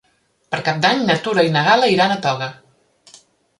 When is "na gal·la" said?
1.57-1.91